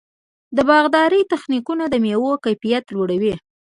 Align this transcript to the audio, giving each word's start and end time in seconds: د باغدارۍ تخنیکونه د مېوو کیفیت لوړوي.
د 0.55 0.57
باغدارۍ 0.69 1.21
تخنیکونه 1.33 1.83
د 1.89 1.95
مېوو 2.03 2.41
کیفیت 2.45 2.85
لوړوي. 2.95 3.33